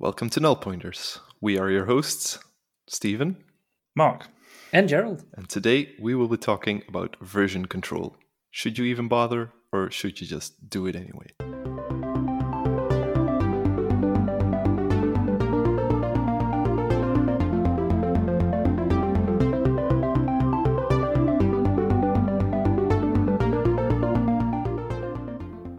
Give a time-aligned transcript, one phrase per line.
[0.00, 1.18] Welcome to Null Pointers.
[1.40, 2.38] We are your hosts,
[2.86, 3.42] Stephen
[3.96, 4.28] Mark.
[4.72, 5.24] And Gerald.
[5.34, 8.16] and today we will be talking about version control.
[8.52, 11.32] Should you even bother, or should you just do it anyway?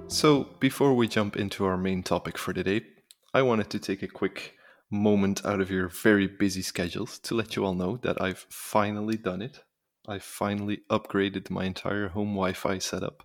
[0.10, 2.82] So, before we jump into our main topic for today,
[3.34, 4.56] I wanted to take a quick
[4.92, 9.18] moment out of your very busy schedules to let you all know that I've finally
[9.18, 9.64] done it.
[10.08, 13.24] I finally upgraded my entire home Wi Fi setup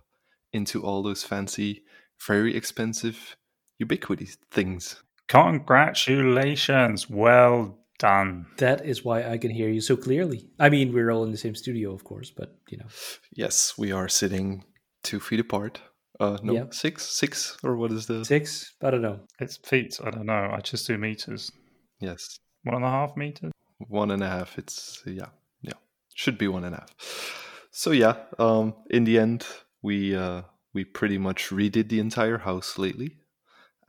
[0.53, 1.83] into all those fancy,
[2.25, 3.35] very expensive
[3.81, 5.01] Ubiquiti things.
[5.27, 7.09] Congratulations.
[7.09, 8.45] Well done.
[8.57, 10.49] That is why I can hear you so clearly.
[10.59, 12.85] I mean, we're all in the same studio, of course, but you know.
[13.31, 14.65] Yes, we are sitting
[15.03, 15.81] two feet apart.
[16.19, 16.73] Uh, no, Yep.
[16.73, 18.23] six, six, or what is the?
[18.25, 18.73] Six?
[18.81, 19.19] I don't know.
[19.39, 19.99] It's feet.
[20.03, 20.49] I don't know.
[20.53, 21.51] I just do meters.
[21.99, 23.51] Yes, One and a half meters.
[23.87, 24.57] one and a half.
[24.57, 25.29] It's yeah,
[25.61, 25.73] yeah,
[26.13, 27.67] should be one and a half.
[27.71, 29.45] So yeah, um, in the end,
[29.81, 33.17] we uh, we pretty much redid the entire house lately,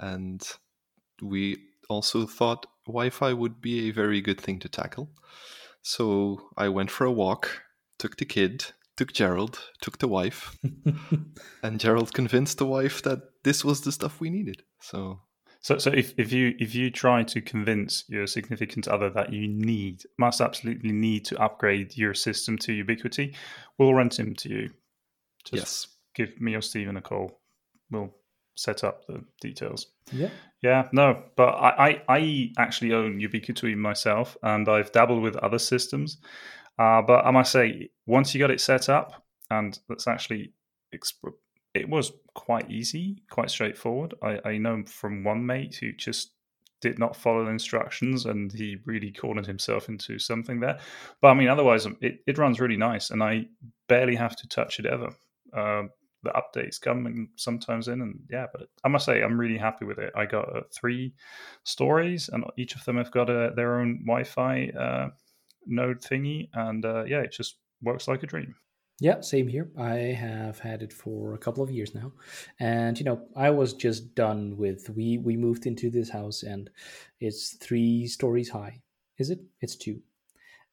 [0.01, 0.43] and
[1.23, 1.59] we
[1.89, 5.09] also thought Wi-Fi would be a very good thing to tackle.
[5.83, 7.63] So I went for a walk,
[7.99, 10.57] took the kid, took Gerald, took the wife,
[11.63, 14.63] and Gerald convinced the wife that this was the stuff we needed.
[14.81, 15.21] So
[15.61, 19.49] So, so if, if you if you try to convince your significant other that you
[19.49, 23.35] need must absolutely need to upgrade your system to Ubiquiti,
[23.77, 24.71] we'll rent him to you.
[25.45, 27.41] Just yes, give me or Stephen a call.
[27.91, 28.15] We'll
[28.55, 29.87] set up the details.
[30.13, 30.31] yeah.
[30.63, 35.59] Yeah, no, but I, I, I actually own Ubiquiti myself, and I've dabbled with other
[35.59, 36.19] systems.
[36.79, 40.53] Uh, but I must say, once you got it set up, and that's actually,
[40.93, 44.15] it was quite easy, quite straightforward.
[44.23, 46.33] I, I know from one mate who just
[46.81, 50.79] did not follow the instructions, and he really cornered himself into something there.
[51.23, 53.47] But I mean, otherwise, um, it, it runs really nice, and I
[53.89, 55.11] barely have to touch it ever.
[55.53, 55.85] Uh,
[56.23, 59.85] the updates come and sometimes in and yeah but i must say i'm really happy
[59.85, 61.15] with it i got uh, three
[61.65, 65.09] stories and each of them have got a, their own wi-fi uh,
[65.67, 68.55] node thingy and uh, yeah it just works like a dream
[68.99, 69.71] Yeah, same here.
[69.77, 72.13] I have had it for a couple of years now.
[72.59, 76.71] And you know, I was just done with we we moved into this house and
[77.21, 78.81] it's 3 stories high.
[79.19, 79.41] Is it?
[79.61, 80.01] It's 2.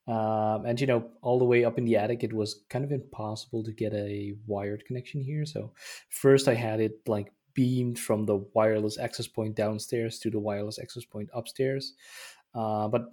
[0.08, 2.92] Um, and you know, all the way up in the attic, it was kind of
[2.92, 5.46] impossible to get a wired connection here.
[5.46, 5.74] So
[6.10, 10.80] first, I had it like beamed from the wireless access point downstairs to the wireless
[10.80, 11.94] access point upstairs.
[12.54, 13.06] Uh, but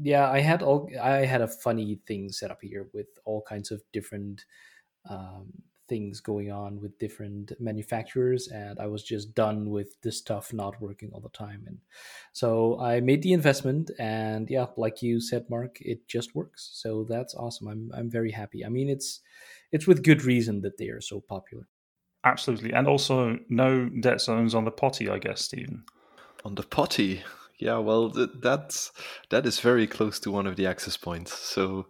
[0.00, 3.70] yeah, I had all I had a funny thing set up here with all kinds
[3.70, 4.44] of different
[5.08, 5.52] um,
[5.88, 10.80] things going on with different manufacturers, and I was just done with this stuff not
[10.80, 11.64] working all the time.
[11.66, 11.78] And
[12.32, 16.70] so I made the investment, and yeah, like you said, Mark, it just works.
[16.74, 17.68] So that's awesome.
[17.68, 18.64] I'm I'm very happy.
[18.64, 19.20] I mean, it's
[19.72, 21.66] it's with good reason that they are so popular.
[22.24, 25.82] absolutely and also no debt zones on the potty i guess stephen
[26.44, 27.22] on the potty.
[27.62, 28.90] Yeah, well, th- that's
[29.30, 31.32] that is very close to one of the access points.
[31.32, 31.86] So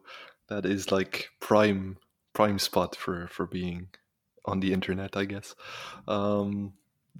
[0.50, 1.96] that is like prime
[2.34, 3.88] prime spot for for being
[4.44, 5.54] on the internet, I guess.
[6.06, 6.74] Um,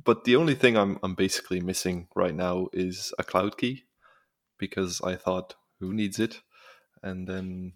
[0.04, 3.84] but the only thing I'm I'm basically missing right now is a cloud key
[4.58, 6.42] because I thought who needs it,
[7.02, 7.72] and then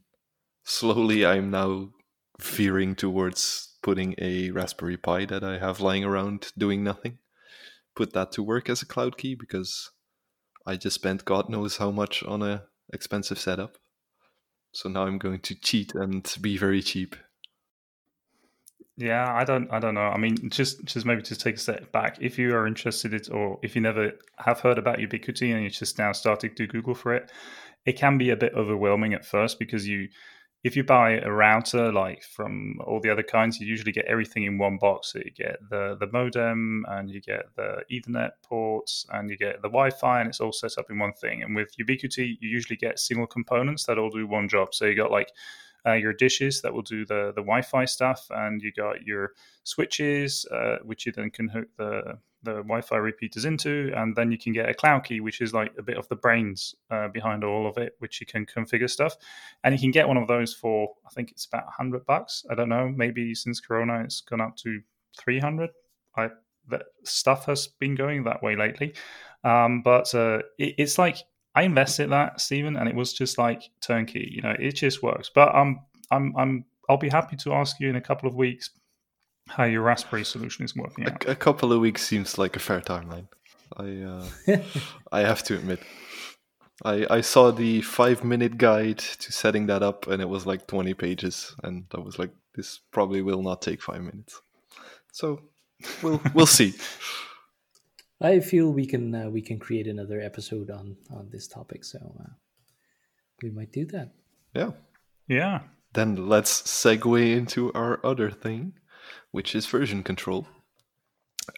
[0.64, 1.88] slowly I'm now
[2.38, 7.18] veering towards putting a Raspberry Pi that I have lying around doing nothing
[7.96, 9.90] put that to work as a cloud key because
[10.66, 13.76] I just spent God knows how much on a expensive setup.
[14.72, 17.16] So now I'm going to cheat and be very cheap.
[18.98, 20.08] Yeah, I don't, I don't know.
[20.08, 22.16] I mean, just, just maybe to take a step back.
[22.20, 25.70] If you are interested in, or if you never have heard about Ubiquiti and you're
[25.70, 27.30] just now starting to Google for it,
[27.84, 30.08] it can be a bit overwhelming at first because you,
[30.66, 34.42] if you buy a router like from all the other kinds, you usually get everything
[34.42, 35.12] in one box.
[35.12, 39.62] So you get the the modem and you get the Ethernet ports and you get
[39.62, 41.44] the Wi-Fi, and it's all set up in one thing.
[41.44, 44.74] And with Ubiquiti, you usually get single components that all do one job.
[44.74, 45.30] So you got like
[45.86, 50.46] uh, your dishes that will do the the Wi-Fi stuff, and you got your switches,
[50.50, 54.52] uh, which you then can hook the the Wi-Fi repeaters into, and then you can
[54.52, 57.66] get a cloud key, which is like a bit of the brains uh, behind all
[57.66, 59.16] of it, which you can configure stuff,
[59.62, 62.44] and you can get one of those for I think it's about hundred bucks.
[62.50, 64.80] I don't know, maybe since Corona it's gone up to
[65.18, 65.70] three hundred.
[66.16, 66.30] I
[66.68, 68.94] that stuff has been going that way lately,
[69.44, 71.18] um, but uh, it, it's like
[71.56, 74.28] I invested that, Stephen, and it was just like turnkey.
[74.30, 75.30] You know, it just works.
[75.34, 78.70] But I'm, I'm, I'm, I'll be happy to ask you in a couple of weeks
[79.48, 81.24] how your Raspberry solution is working out.
[81.24, 83.28] A, a couple of weeks seems like a fair timeline.
[83.76, 84.58] I uh,
[85.12, 85.80] I have to admit.
[86.84, 90.66] I, I saw the five minute guide to setting that up and it was like
[90.66, 94.42] 20 pages and I was like this probably will not take five minutes
[95.10, 95.40] so
[96.02, 96.74] we'll we'll see
[98.20, 101.98] I feel we can uh, we can create another episode on on this topic so
[102.20, 102.32] uh,
[103.42, 104.12] we might do that
[104.54, 104.72] yeah
[105.28, 105.60] yeah
[105.94, 108.74] then let's segue into our other thing
[109.30, 110.46] which is version control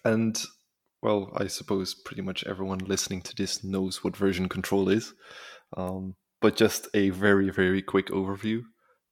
[0.05, 0.43] and
[1.03, 5.15] well, I suppose pretty much everyone listening to this knows what version control is.
[5.77, 8.63] Um, but just a very, very quick overview.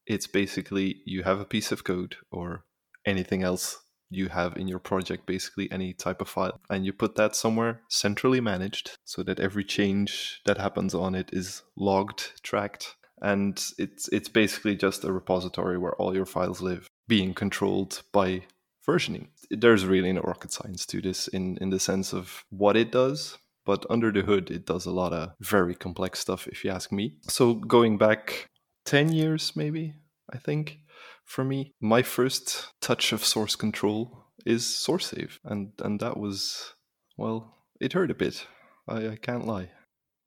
[0.06, 2.64] It's basically you have a piece of code or
[3.04, 3.78] anything else
[4.08, 7.82] you have in your project, basically any type of file, and you put that somewhere
[7.88, 14.08] centrally managed so that every change that happens on it is logged, tracked, and it's
[14.08, 18.42] it's basically just a repository where all your files live, being controlled by
[18.86, 19.28] versioning.
[19.50, 23.38] There's really no rocket science to this in, in the sense of what it does,
[23.64, 26.92] but under the hood, it does a lot of very complex stuff, if you ask
[26.92, 27.16] me.
[27.22, 28.48] So, going back
[28.84, 29.94] 10 years, maybe,
[30.32, 30.78] I think,
[31.24, 35.38] for me, my first touch of source control is SourceSafe.
[35.44, 36.74] And, and that was,
[37.16, 38.46] well, it hurt a bit.
[38.88, 39.70] I, I can't lie.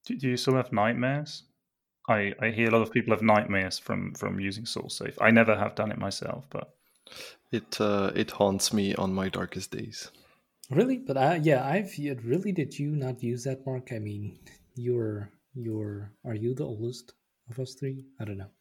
[0.05, 1.43] Do, do you still have nightmares?
[2.09, 5.15] I, I hear a lot of people have nightmares from, from using SourceSafe.
[5.21, 6.73] I never have done it myself, but
[7.51, 10.11] it uh, it haunts me on my darkest days.
[10.69, 13.91] Really, but I, yeah, I've really did you not use that mark?
[13.91, 14.39] I mean,
[14.75, 17.13] you're you're are you the oldest
[17.50, 18.06] of us three?
[18.19, 18.51] I don't know.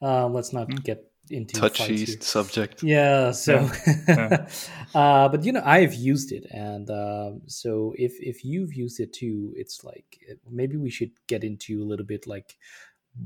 [0.00, 0.82] Uh, let's not mm.
[0.84, 2.84] get into touchy subject.
[2.84, 3.68] Yeah, so
[4.08, 4.48] yeah.
[4.94, 9.12] uh, but you know, I've used it, and uh, so if if you've used it
[9.12, 12.56] too, it's like maybe we should get into a little bit like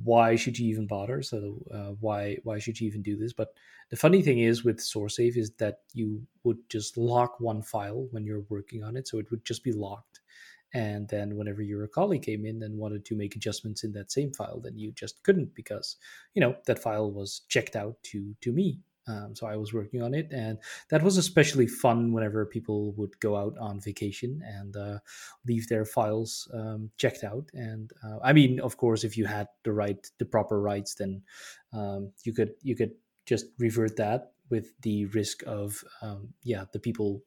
[0.04, 1.22] why should you even bother?
[1.22, 3.32] So uh, why why should you even do this?
[3.32, 3.54] But
[3.90, 8.24] the funny thing is with SourceSafe is that you would just lock one file when
[8.24, 10.20] you're working on it, so it would just be locked.
[10.72, 14.32] And then whenever your colleague came in and wanted to make adjustments in that same
[14.32, 15.96] file, then you just couldn't because
[16.34, 20.02] you know that file was checked out to to me um, so I was working
[20.02, 20.58] on it, and
[20.90, 24.98] that was especially fun whenever people would go out on vacation and uh,
[25.46, 27.50] leave their files um, checked out.
[27.52, 31.22] And uh, I mean, of course, if you had the right, the proper rights, then
[31.72, 32.92] um, you could you could
[33.26, 37.22] just revert that with the risk of um, yeah the people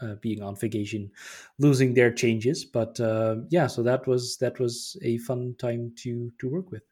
[0.00, 1.10] uh, being on vacation
[1.58, 2.64] losing their changes.
[2.64, 6.82] But uh, yeah, so that was that was a fun time to to work with.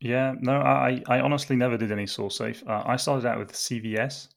[0.00, 2.66] Yeah, no, I, I honestly never did any SourceSafe.
[2.68, 4.28] Uh, I started out with CVS,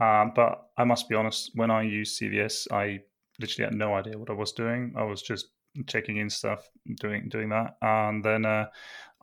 [0.00, 3.00] um, but I must be honest, when I used CVS, I
[3.38, 4.94] literally had no idea what I was doing.
[4.96, 5.48] I was just
[5.86, 6.68] checking in stuff,
[7.00, 8.66] doing doing that, and then uh,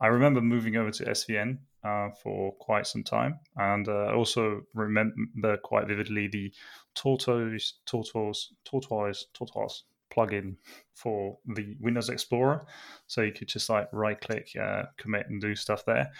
[0.00, 4.62] I remember moving over to SVN uh, for quite some time, and uh, I also
[4.74, 6.52] remember quite vividly the
[6.94, 10.56] tortoise, tortoise, tortoise, tortoise plugin
[10.94, 12.66] for the Windows Explorer.
[13.06, 16.10] So you could just like right click, uh, commit, and do stuff there.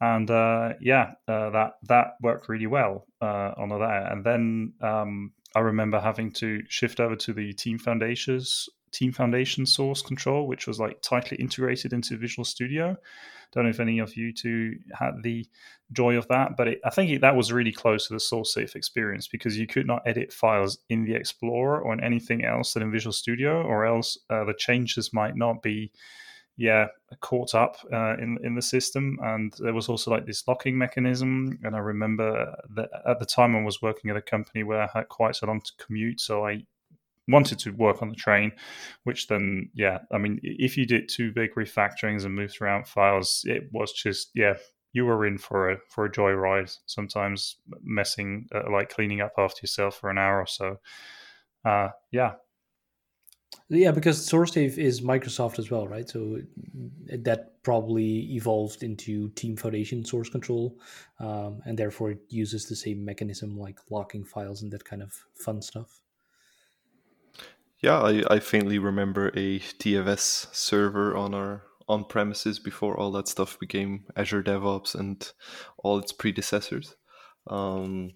[0.00, 4.12] And uh, yeah, uh, that that worked really well uh, on that.
[4.12, 9.66] And then um, I remember having to shift over to the Team Foundations Team Foundation
[9.66, 12.96] source control, which was like tightly integrated into Visual Studio.
[13.52, 15.46] Don't know if any of you two had the
[15.92, 18.74] joy of that, but it, I think it, that was really close to the SourceSafe
[18.74, 22.82] experience because you could not edit files in the Explorer or in anything else than
[22.82, 25.92] in Visual Studio, or else uh, the changes might not be
[26.56, 26.86] yeah
[27.20, 31.58] caught up uh, in in the system and there was also like this locking mechanism
[31.64, 34.88] and i remember that at the time i was working at a company where i
[34.94, 36.62] had quite a long commute so i
[37.28, 38.52] wanted to work on the train,
[39.04, 43.42] which then, yeah, I mean, if you did two big refactorings and moved around files,
[43.44, 44.54] it was just, yeah,
[44.92, 46.76] you were in for a for a joyride.
[46.86, 50.76] Sometimes messing, uh, like cleaning up after yourself for an hour or so.
[51.64, 52.34] Uh, yeah.
[53.68, 56.08] Yeah, because SourceSafe is Microsoft as well, right?
[56.08, 56.38] So
[57.06, 60.78] that probably evolved into Team Foundation source control,
[61.18, 65.12] um, and therefore it uses the same mechanism like locking files and that kind of
[65.34, 66.00] fun stuff.
[67.84, 73.28] Yeah, I, I faintly remember a TFS server on our on premises before all that
[73.28, 75.30] stuff became Azure DevOps and
[75.76, 76.94] all its predecessors.
[77.46, 78.12] Um,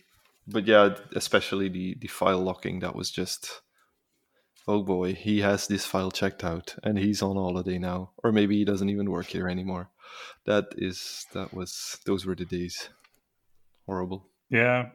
[0.46, 3.60] but yeah, especially the the file locking that was just
[4.66, 8.56] oh boy, he has this file checked out and he's on holiday now, or maybe
[8.56, 9.90] he doesn't even work here anymore.
[10.46, 12.88] That is that was those were the days.
[13.84, 14.30] Horrible.
[14.48, 14.92] Yeah,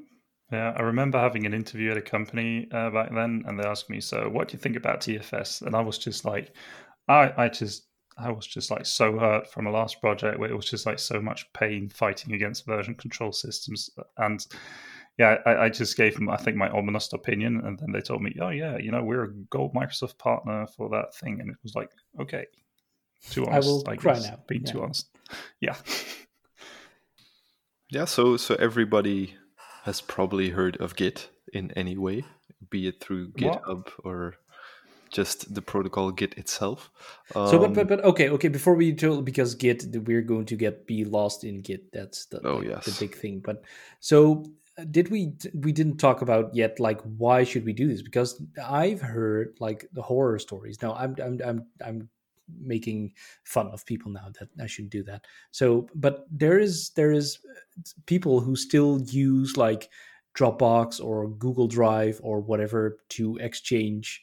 [0.53, 3.89] yeah, I remember having an interview at a company uh, back then, and they asked
[3.89, 6.55] me, "So, what do you think about TFS?" And I was just like,
[7.07, 10.55] I, I just, I was just like so hurt from a last project where it
[10.55, 14.45] was just like so much pain fighting against version control systems, and
[15.17, 18.21] yeah, I, I, just gave them, I think, my ominous opinion, and then they told
[18.21, 21.57] me, "Oh yeah, you know, we're a gold Microsoft partner for that thing," and it
[21.63, 22.45] was like, okay,
[23.29, 23.67] too honest.
[23.67, 24.39] I will I cry now.
[24.47, 24.71] Being yeah.
[24.71, 25.09] too honest,
[25.59, 25.75] yeah,
[27.89, 28.05] yeah.
[28.05, 29.35] So, so everybody
[29.83, 32.23] has probably heard of Git in any way,
[32.69, 34.35] be it through GitHub or
[35.11, 36.89] just the protocol Git itself.
[37.35, 38.47] Um, so, but, but um, but okay, okay.
[38.47, 41.91] Before we do, because Git, we're going to get be lost in Git.
[41.91, 43.39] That's the oh yes the big thing.
[43.39, 43.63] But
[43.99, 44.45] so
[44.77, 48.41] uh, did we we didn't talk about yet like why should we do this because
[48.65, 52.09] i've heard like the horror stories now i'm i'm i'm, I'm
[52.59, 55.25] making fun of people now that i shouldn't do that.
[55.51, 59.89] So but there is there is uh, people who still use like
[60.35, 64.21] dropbox or google drive or whatever to exchange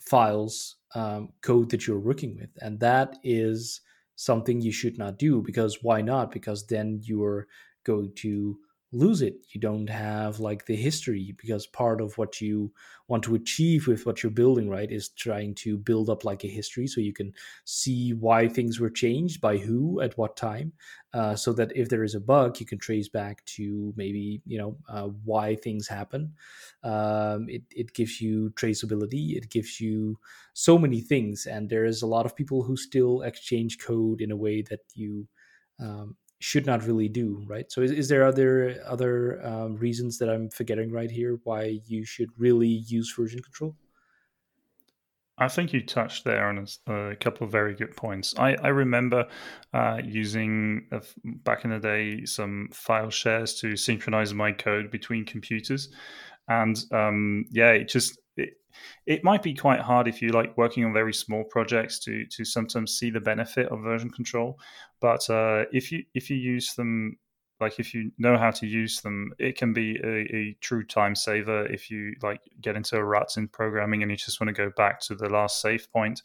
[0.00, 2.50] files um, code that you're working with.
[2.60, 3.80] And that is
[4.16, 6.30] something you should not do because why not?
[6.30, 7.46] Because then you're
[7.84, 8.58] going to
[8.92, 9.46] lose it.
[9.52, 12.72] You don't have like the history because part of what you
[13.06, 16.48] want to achieve with what you're building right is trying to build up like a
[16.48, 17.32] history so you can
[17.64, 20.72] see why things were changed by who at what time
[21.12, 24.56] uh, so that if there is a bug you can trace back to maybe you
[24.56, 26.32] know uh, why things happen
[26.82, 29.36] um, it, it gives you traceability.
[29.36, 30.18] It gives you
[30.54, 34.30] so many things and there is a lot of people who still exchange code in
[34.30, 35.28] a way that you
[35.80, 37.70] um, should not really do right?
[37.70, 42.04] So is, is there other other um, reasons that i'm forgetting right here why you
[42.04, 43.76] should really use version control?
[45.40, 48.34] I think you touched there on a, couple of very good points.
[48.38, 49.26] I, I remember
[49.72, 50.86] uh, using
[51.24, 55.88] back in the day some file shares to synchronize my code between computers,
[56.48, 58.19] and um, yeah, it just
[59.06, 62.44] it, might be quite hard if you like working on very small projects to to
[62.44, 64.58] sometimes see the benefit of version control.
[65.00, 67.18] But uh, if you if you use them
[67.60, 71.14] like if you know how to use them it can be a, a, true time
[71.14, 74.54] saver if you like get into a rut in programming and you just want to
[74.54, 76.22] go back to the last save point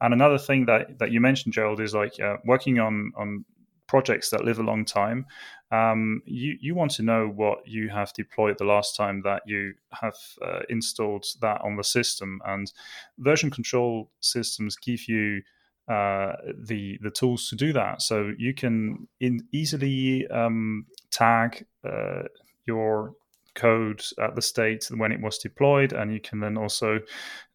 [0.00, 3.44] and another thing that that you mentioned gerald is like uh, working on on
[3.88, 5.26] projects that live a long time,
[5.72, 9.74] um, you you want to know what you have deployed the last time that you
[9.90, 12.72] have uh, installed that on the system, and
[13.18, 15.42] version control systems give you
[15.88, 18.02] uh, the the tools to do that.
[18.02, 22.22] So you can in easily um, tag uh,
[22.66, 23.14] your
[23.54, 27.00] code at the state when it was deployed, and you can then also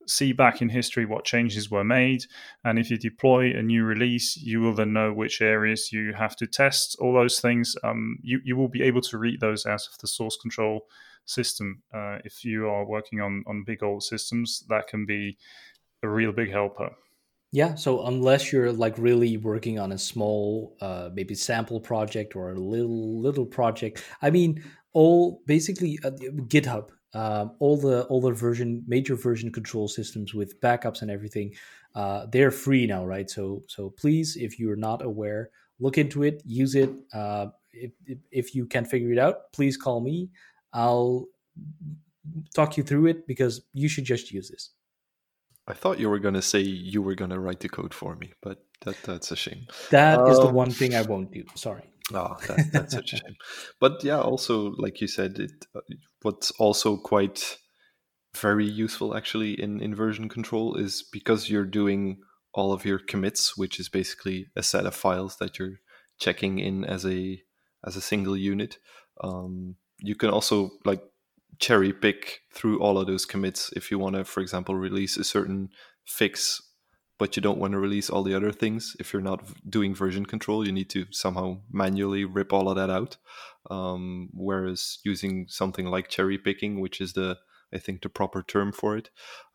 [0.08, 2.26] see back in history what changes were made.
[2.64, 6.36] And if you deploy a new release, you will then know which areas you have
[6.38, 6.96] to test.
[7.00, 10.08] All those things, um, you, you will be able to read those out of the
[10.08, 10.88] source control
[11.26, 11.82] system.
[11.94, 15.38] Uh, if you are working on, on big old systems, that can be
[16.04, 16.90] a real big helper.
[17.52, 22.50] Yeah, so unless you're like really working on a small, uh, maybe sample project or
[22.50, 26.10] a little little project, I mean, all basically uh,
[26.48, 31.54] GitHub um, all the all the version major version control systems with backups and everything
[31.96, 33.30] uh, they're free now right?
[33.30, 36.92] So so please if you're not aware look into it use it.
[37.14, 37.92] Uh, if,
[38.32, 40.30] if you can figure it out please call me.
[40.74, 41.28] I'll
[42.56, 44.72] talk you through it because you should just use this.
[45.68, 48.16] I thought you were going to say you were going to write the code for
[48.16, 49.68] me but that that's a shame.
[49.92, 51.44] That is the um, one thing i won't do.
[51.56, 53.36] Sorry Oh, that, that's such a shame.
[53.80, 55.82] But yeah, also like you said, it uh,
[56.22, 57.58] what's also quite
[58.36, 62.20] very useful actually in in version control is because you're doing
[62.54, 65.80] all of your commits, which is basically a set of files that you're
[66.20, 67.42] checking in as a
[67.86, 68.78] as a single unit.
[69.22, 71.02] Um, you can also like
[71.60, 75.24] cherry pick through all of those commits if you want to, for example, release a
[75.24, 75.70] certain
[76.06, 76.62] fix
[77.18, 78.96] but you don't want to release all the other things.
[79.00, 82.90] If you're not doing version control, you need to somehow manually rip all of that
[82.90, 83.18] out.
[83.70, 87.38] Um, whereas using something like cherry picking, which is the
[87.74, 89.10] I think the proper term for it,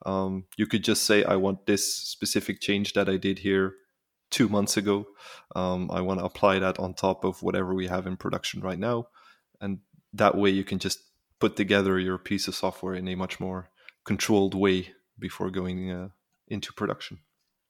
[0.04, 3.74] um, you could just say, I want this specific change that I did here
[4.30, 5.06] two months ago.
[5.54, 8.78] Um, I want to apply that on top of whatever we have in production right
[8.78, 9.08] now.
[9.60, 9.78] And
[10.12, 10.98] that way you can just
[11.38, 13.70] put together your piece of software in a much more
[14.04, 14.88] controlled way
[15.18, 16.08] before going uh,
[16.48, 17.20] into production.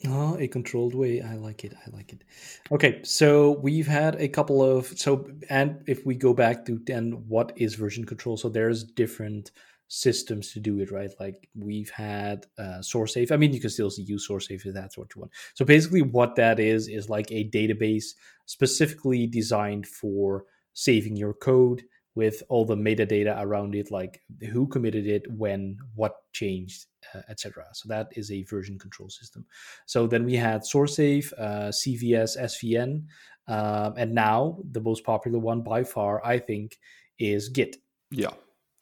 [0.07, 1.21] Oh, a controlled way.
[1.21, 1.75] I like it.
[1.75, 2.23] I like it.
[2.71, 7.25] Okay, so we've had a couple of so, and if we go back to then,
[7.27, 8.37] what is version control?
[8.37, 9.51] So there's different
[9.89, 11.11] systems to do it, right?
[11.19, 13.33] Like we've had uh, SourceSafe.
[13.33, 15.33] I mean, you can still use SourceSafe if that's what you want.
[15.55, 18.15] So basically, what that is is like a database
[18.47, 21.83] specifically designed for saving your code
[22.19, 24.21] with all the metadata around it, like
[24.51, 27.65] who committed it, when, what changed, uh, etc.
[27.75, 29.47] So that is a version control system.
[29.87, 33.05] So then we had SourceSafe, uh, CVS, SVN,
[33.47, 36.81] um, and now the most popular one by far, I think,
[37.21, 37.77] is Git.
[38.11, 38.35] Yeah.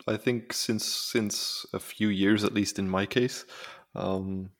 [0.08, 3.44] I think since since a few years, at least in my case,
[3.94, 4.50] um,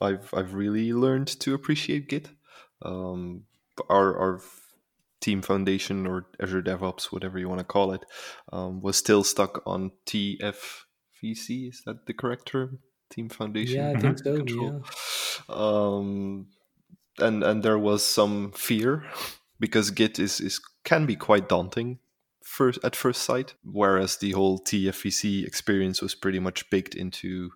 [0.00, 2.30] I've I've really learned to appreciate Git.
[2.80, 3.44] Um,
[3.90, 4.40] our our
[5.20, 8.04] team foundation or Azure DevOps, whatever you want to call it,
[8.52, 11.68] um, was still stuck on TFVC.
[11.68, 12.80] Is that the correct term?
[13.10, 13.76] Team Foundation.
[13.76, 14.36] Yeah, I think so.
[14.36, 14.84] Control.
[15.48, 15.54] Yeah.
[15.54, 16.46] Um,
[17.18, 19.04] and and there was some fear
[19.58, 21.98] because Git is is can be quite daunting
[22.42, 27.50] first at first sight, whereas the whole TFVC experience was pretty much baked into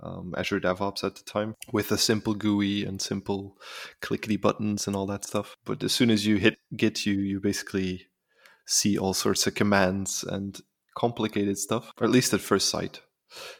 [0.00, 3.56] um, Azure DevOps at the time with a simple GUI and simple
[4.00, 5.56] clickety buttons and all that stuff.
[5.64, 8.06] But as soon as you hit Git, you you basically
[8.66, 10.60] see all sorts of commands and
[10.96, 13.00] complicated stuff, or at least at first sight.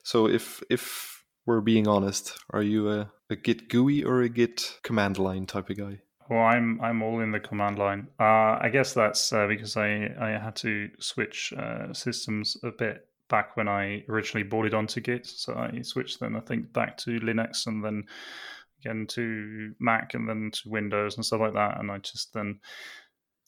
[0.03, 4.79] So if if we're being honest, are you a, a Git GUI or a Git
[4.83, 6.01] command line type of guy?
[6.29, 8.09] Well, I'm I'm all in the command line.
[8.21, 13.08] Uh, I guess that's uh, because I I had to switch uh, systems a bit
[13.29, 15.27] back when I originally bought it onto Git.
[15.27, 18.05] So I switched then I think back to Linux and then
[18.81, 21.79] again to Mac and then to Windows and stuff like that.
[21.79, 22.61] And I just then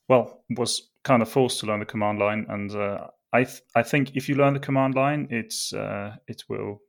[0.09, 2.47] well was kind of forced to learn the command line.
[2.49, 6.43] And uh, I th- I think if you learn the command line, it's uh, it
[6.49, 6.81] will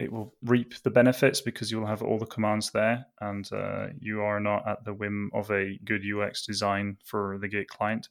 [0.00, 4.22] it will reap the benefits because you'll have all the commands there and uh, you
[4.22, 8.08] are not at the whim of a good UX design for the Git client.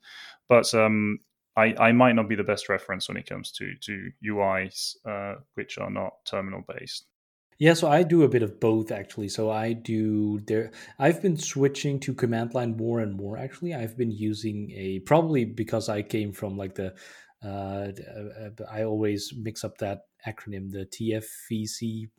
[0.48, 1.20] But um,
[1.56, 5.36] I, I might not be the best reference when it comes to, to UIs uh,
[5.56, 7.06] which are not terminal based.
[7.60, 9.30] Yeah, so I do a bit of both actually.
[9.30, 10.72] So I do there.
[10.98, 13.38] I've been switching to command line more and more.
[13.38, 16.96] Actually, I've been using a probably because I came from like the.
[17.44, 22.10] Uh, uh I always mix up that acronym, the TFVC,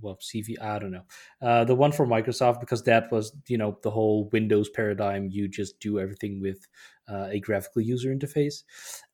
[0.00, 1.04] well, CV, I don't know,
[1.42, 5.28] uh, the one for Microsoft, because that was, you know, the whole Windows paradigm.
[5.30, 6.66] You just do everything with
[7.08, 8.62] uh, a graphical user interface.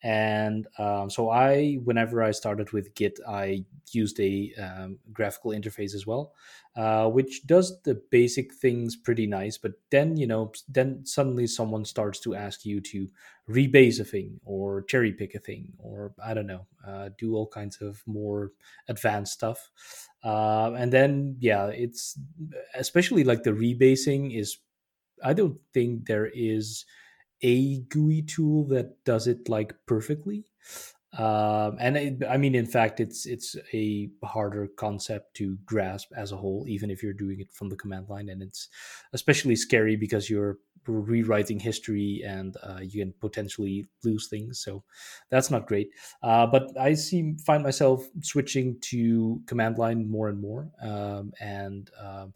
[0.02, 5.94] And um, so I, whenever I started with Git, I used a um, graphical interface
[5.94, 6.32] as well,
[6.76, 9.58] uh, which does the basic things pretty nice.
[9.58, 13.08] But then, you know, then suddenly someone starts to ask you to
[13.48, 17.48] rebase a thing or cherry pick a thing or I don't know, uh, do all
[17.48, 18.52] kinds of more
[18.88, 19.70] advanced stuff.
[20.22, 22.18] Uh, and then, yeah, it's
[22.74, 24.58] especially like the rebasing is.
[25.22, 26.86] I don't think there is
[27.42, 30.44] a GUI tool that does it like perfectly.
[31.18, 36.30] Um, and it, I mean, in fact, it's it's a harder concept to grasp as
[36.30, 38.68] a whole, even if you're doing it from the command line, and it's
[39.12, 44.60] especially scary because you're rewriting history and uh, you can potentially lose things.
[44.60, 44.82] So
[45.30, 45.90] that's not great.
[46.22, 50.70] Uh, but I see find myself switching to command line more and more.
[50.82, 52.34] Um, and um,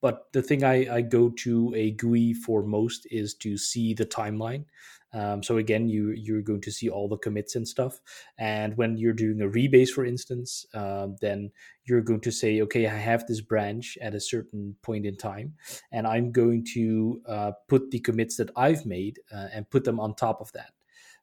[0.00, 4.06] but the thing I, I go to a GUI for most is to see the
[4.06, 4.64] timeline.
[5.12, 8.00] Um, so again, you you're going to see all the commits and stuff.
[8.38, 11.50] And when you're doing a rebase, for instance, um, then
[11.84, 15.54] you're going to say, okay, I have this branch at a certain point in time,
[15.90, 20.00] and I'm going to uh, put the commits that I've made uh, and put them
[20.00, 20.72] on top of that.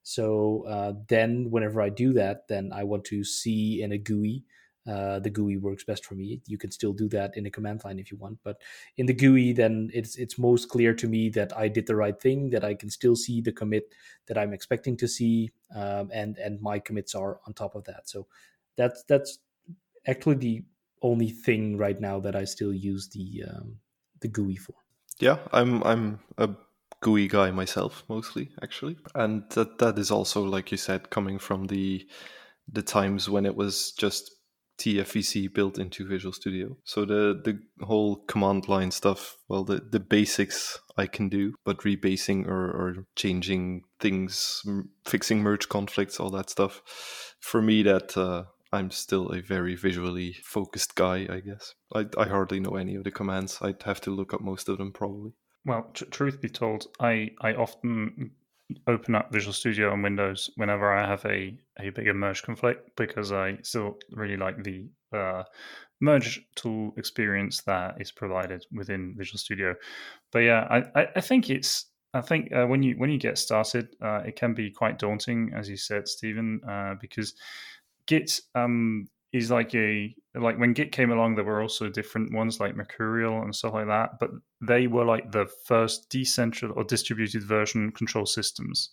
[0.04, 4.44] So uh, then, whenever I do that, then I want to see in a GUI
[4.88, 6.42] uh, the GUI works best for me.
[6.48, 8.62] You can still do that in a command line if you want, but
[8.98, 12.20] in the GUI, then it's it's most clear to me that I did the right
[12.20, 12.50] thing.
[12.52, 13.94] That I can still see the commit
[14.28, 18.10] that I'm expecting to see, um, and and my commits are on top of that.
[18.10, 18.28] So
[18.78, 19.40] that's that's
[20.08, 20.64] actually the
[21.02, 23.76] only thing right now that I still use the um,
[24.22, 24.76] the GUI for.
[25.20, 26.50] Yeah, I'm I'm a
[27.02, 31.68] GUI guy myself mostly actually, and that that is also like you said coming from
[31.68, 32.08] the
[32.72, 34.39] the times when it was just
[34.80, 36.78] TFVC built into Visual Studio.
[36.84, 41.80] So the the whole command line stuff, well, the, the basics I can do, but
[41.80, 44.64] rebasing or, or changing things,
[45.06, 46.82] fixing merge conflicts, all that stuff,
[47.40, 51.74] for me, that uh, I'm still a very visually focused guy, I guess.
[51.94, 53.60] I, I hardly know any of the commands.
[53.62, 55.34] I'd have to look up most of them probably.
[55.66, 58.32] Well, tr- truth be told, I, I often
[58.88, 63.32] open up Visual Studio on Windows whenever I have a, a bigger merge conflict because
[63.32, 65.44] I still really like the uh,
[66.02, 69.76] merge tool experience that is provided within Visual Studio.
[70.32, 73.96] But yeah, I, I think it's I think uh, when you when you get started,
[74.02, 77.36] uh, it can be quite daunting, as you said, Stephen, uh, because
[78.08, 82.60] Git um, is like a like when Git came along, there were also different ones
[82.60, 84.30] like Mercurial and stuff like that, but
[84.62, 88.92] they were like the first decentral or distributed version control systems.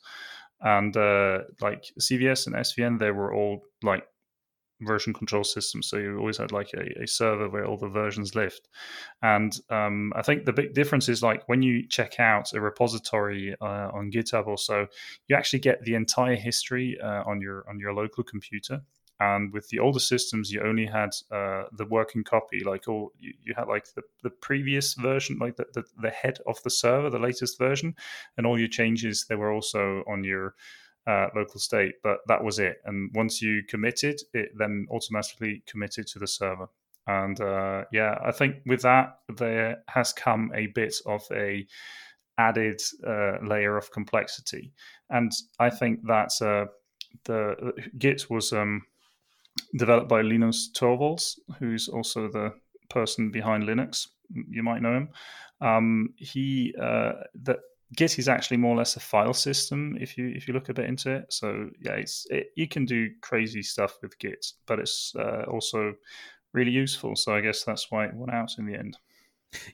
[0.60, 4.04] And uh, like CVS and SVN, they were all like
[4.82, 5.88] version control systems.
[5.88, 8.68] So you always had like a, a server where all the versions lived.
[9.22, 13.54] And um, I think the big difference is like when you check out a repository
[13.60, 14.86] uh, on GitHub or so,
[15.28, 18.82] you actually get the entire history uh, on your on your local computer
[19.20, 23.32] and with the older systems you only had uh, the working copy like all you,
[23.44, 27.08] you, had like the, the previous version like the, the, the, head of the server
[27.08, 27.94] the latest version
[28.36, 30.54] and all your changes they were also on your
[31.06, 32.78] uh, local state but that was it.
[32.84, 36.68] And once you committed it then automatically committed to the server.
[37.06, 41.66] And uh, yeah i think with that there has come a bit of a
[42.38, 44.72] added uh, layer of complexity.
[45.08, 46.66] And i think that uh,
[47.24, 48.82] the git was um,
[49.76, 52.52] developed by Linus Torvalds, who's also the
[52.88, 54.08] person behind Linux.
[54.48, 55.08] You might know him.
[55.60, 57.58] Um, he uh, that
[57.94, 60.74] Git is actually more or less a file system if you if you look a
[60.74, 61.32] bit into it.
[61.32, 65.94] So yeah, it's it, you can do crazy stuff with Git, but it's uh, also
[66.52, 67.14] really useful.
[67.14, 68.98] So I guess that's why it won out in the end.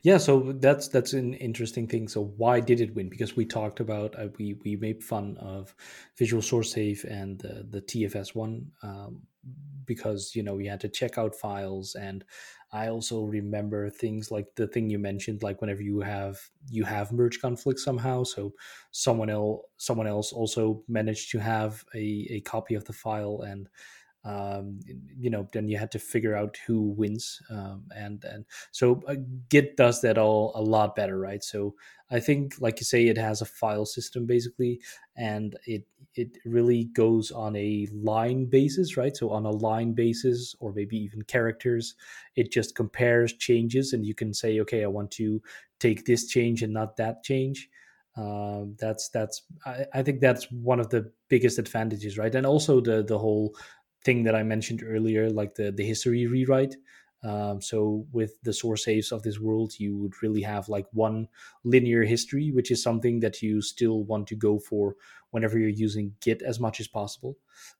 [0.03, 2.07] Yeah, so that's that's an interesting thing.
[2.07, 3.09] So why did it win?
[3.09, 5.75] Because we talked about uh, we we made fun of
[6.19, 9.23] Visual Source Safe and the, the TFS one um,
[9.85, 12.25] because you know we had to check out files and
[12.75, 17.13] I also remember things like the thing you mentioned, like whenever you have you have
[17.13, 18.55] merge conflicts somehow, so
[18.93, 23.69] someone else someone else also managed to have a, a copy of the file and
[24.25, 29.03] um, you know then you had to figure out who wins um, and and so
[29.09, 29.17] uh,
[29.49, 31.43] git does that all a lot better right?
[31.43, 31.75] So
[32.11, 34.81] i think like you say it has a file system basically
[35.17, 40.55] and it it really goes on a line basis right so on a line basis
[40.61, 41.95] or maybe even characters
[42.37, 45.41] it just compares changes and you can say okay i want to
[45.81, 47.69] take this change and not that change
[48.15, 52.81] um, that's that's I, I think that's one of the biggest advantages right and also
[52.81, 53.55] the the whole
[54.05, 56.77] thing that I mentioned earlier, like the the history rewrite.
[57.23, 61.29] Um, so with the SourceSafes of this world, you would really have like one
[61.65, 64.97] linear history, which is something that you still want to go for
[65.31, 67.37] whenever you're using Git as much as possible.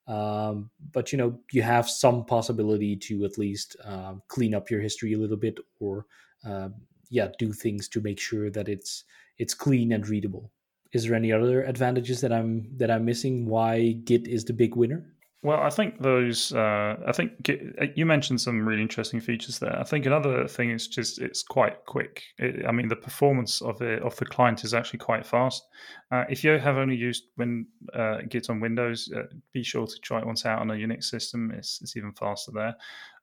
[0.07, 4.81] Um, but you know, you have some possibility to at least um, clean up your
[4.81, 6.05] history a little bit, or
[6.45, 6.69] uh,
[7.09, 9.03] yeah, do things to make sure that it's
[9.37, 10.51] it's clean and readable.
[10.93, 13.45] Is there any other advantages that I'm that I'm missing?
[13.45, 15.12] Why Git is the big winner?
[15.43, 16.53] Well, I think those.
[16.53, 19.77] Uh, I think uh, you mentioned some really interesting features there.
[19.77, 22.23] I think another thing is just it's quite quick.
[22.37, 25.67] It, I mean, the performance of the of the client is actually quite fast.
[26.11, 29.99] Uh, if you have only used when uh, Git on Windows, uh, be sure to
[29.99, 31.51] try it once out on a Unix system.
[31.51, 32.75] It's it's even faster there.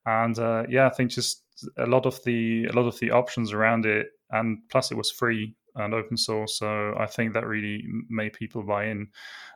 [0.04, 1.44] And uh, yeah, I think just
[1.78, 5.11] a lot of the a lot of the options around it, and plus it was
[5.11, 6.59] free and open source.
[6.59, 9.09] So I think that really made people buy in.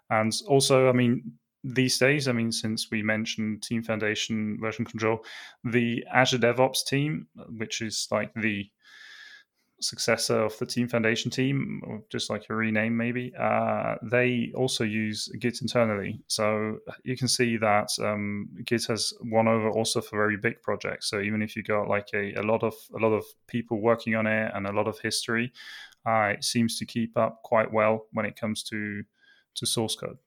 [0.08, 1.32] And also, I mean,
[1.64, 5.24] these days, I mean, since we mentioned Team Foundation version control,
[5.64, 8.70] the Azure DevOps team, which is like the
[9.80, 14.84] successor of the Team Foundation team, or just like a rename maybe, uh, they also
[14.84, 16.22] use Git internally.
[16.28, 21.08] So you can see that um, Git has won over also for very big projects.
[21.08, 24.14] So even if you got like a, a lot of a lot of people working
[24.14, 25.50] on it and a lot of history,
[26.06, 29.02] uh, it seems to keep up quite well when it comes to
[29.54, 30.18] to source code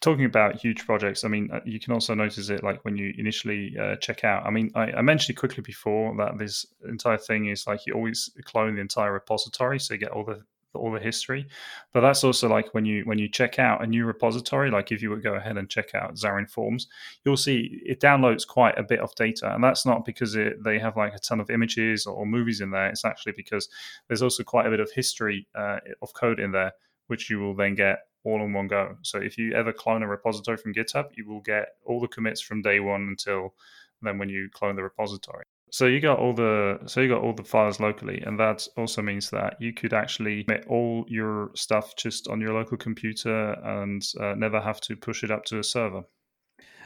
[0.00, 3.12] talking about huge projects, I mean, uh, you can also notice it like when you
[3.18, 4.44] initially uh, check out.
[4.46, 7.94] I mean, I, I, mentioned it quickly before that this entire thing is like you
[7.94, 10.42] always clone the entire repository, so you get all the
[10.74, 11.46] all the history.
[11.92, 15.02] But that's also like when you when you check out a new repository, like if
[15.02, 16.86] you would go ahead and check out Xamarin Forms,
[17.24, 20.78] you'll see it downloads quite a bit of data, and that's not because it, they
[20.78, 22.88] have like a ton of images or movies in there.
[22.88, 23.68] It's actually because
[24.08, 26.72] there's also quite a bit of history uh, of code in there,
[27.08, 28.96] which you will then get all in one go.
[29.02, 32.40] So if you ever clone a repository from GitHub, you will get all the commits
[32.40, 33.54] from day one until
[34.00, 35.44] then when you clone the repository.
[35.70, 39.00] So you got all the so you got all the files locally, and that also
[39.00, 44.02] means that you could actually make all your stuff just on your local computer and
[44.20, 46.02] uh, never have to push it up to a server.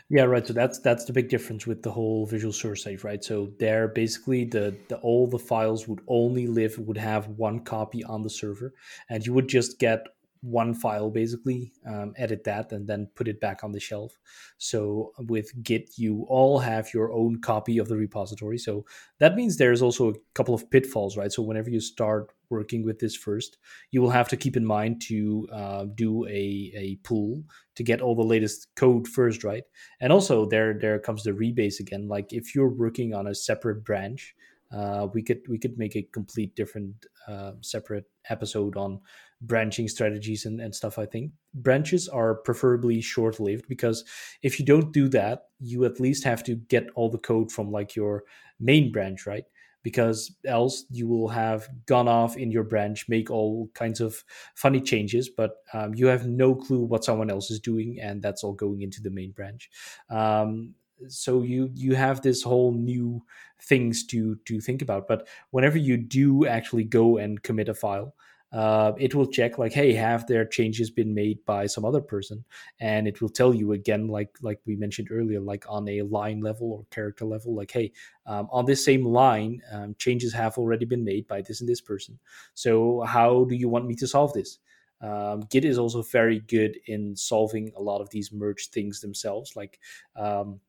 [0.08, 0.46] Yeah, right.
[0.46, 3.24] So that's that's the big difference with the whole Visual Source Safe, right?
[3.24, 8.04] So there, basically, the, the all the files would only live would have one copy
[8.04, 8.72] on the server,
[9.10, 10.06] and you would just get
[10.46, 14.16] one file basically um, edit that and then put it back on the shelf.
[14.58, 18.58] So with git you all have your own copy of the repository.
[18.58, 18.86] So
[19.18, 21.32] that means there's also a couple of pitfalls right?
[21.32, 23.58] So whenever you start working with this first
[23.90, 27.42] you will have to keep in mind to uh, do a, a pull
[27.74, 29.64] to get all the latest code first right?
[30.00, 32.06] And also there there comes the rebase again.
[32.06, 34.34] Like if you're working on a separate branch
[34.72, 39.00] uh, we could we could make a complete different uh, separate episode on
[39.42, 41.32] branching strategies and, and stuff i think.
[41.54, 44.04] Branches are preferably short lived because
[44.42, 47.70] if you don't do that you at least have to get all the code from
[47.70, 48.24] like your
[48.58, 49.44] main branch right?
[49.82, 54.24] Because else you will have gone off in your branch make all kinds of
[54.56, 58.42] funny changes but um, you have no clue what someone else is doing and that's
[58.42, 59.70] all going into the main branch.
[60.10, 60.74] Um,
[61.08, 63.22] so you you have this whole new
[63.60, 68.14] things to to think about but whenever you do actually go and commit a file
[68.52, 72.44] uh, it will check like hey have their changes been made by some other person?
[72.80, 76.40] And it will tell you again like like we mentioned earlier like on a line
[76.40, 77.92] level or character level like hey
[78.24, 81.80] um, on this same line um, changes have already been made by this and this
[81.80, 82.18] person.
[82.54, 84.58] So how do you want me to solve this?
[85.02, 89.54] Um, git is also very good in solving a lot of these merge things themselves
[89.54, 89.78] like
[90.14, 90.60] um,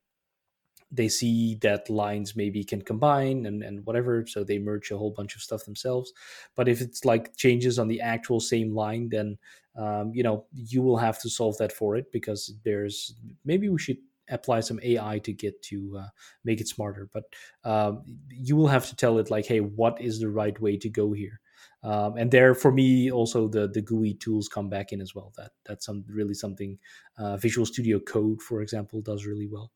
[0.92, 5.12] they see that lines maybe can combine and, and whatever so they merge a whole
[5.12, 6.14] bunch of stuff themselves.
[6.56, 9.38] But if it's like changes on the actual same line then
[9.76, 13.14] um, you know you will have to solve that for it because there's
[13.46, 13.98] maybe we should
[14.30, 16.08] apply some ai to get to uh,
[16.44, 17.10] make it smarter.
[17.14, 17.24] But
[17.64, 20.90] um, you will have to tell it like hey what is the right way to
[20.90, 21.40] go here
[21.84, 25.34] um, and there for me also the the GUI tools come back in as well.
[25.38, 26.78] That that's some really something
[27.18, 29.72] uh, Visual Studio Code, for example, does really well.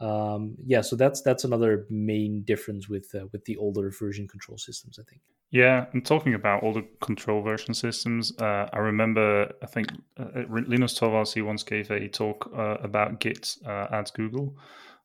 [0.00, 4.58] Um, yeah, so that's that's another main difference with uh, with the older version control
[4.58, 5.20] systems, I think.
[5.50, 10.98] Yeah, and talking about older control version systems, uh, I remember I think uh, Linus
[10.98, 14.56] Torvalds he once gave a talk uh, about Git uh, at Google.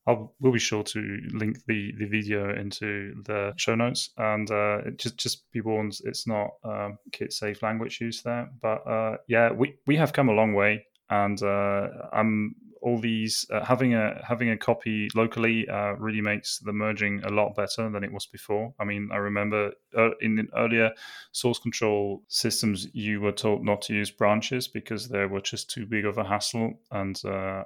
[0.07, 4.11] I'll we'll be sure to link the, the video into the show notes.
[4.17, 8.87] And uh, just just be warned it's not um, Git safe language use there, but
[8.87, 13.65] uh, yeah, we we have come a long way, and uh, I'm all these uh,
[13.65, 18.03] having a having a copy locally uh, really makes the merging a lot better than
[18.03, 18.75] it was before.
[18.79, 20.91] I mean, I remember uh, in earlier
[21.31, 25.87] source control systems, you were told not to use branches because they were just too
[25.87, 26.79] big of a hassle.
[26.91, 27.63] And uh,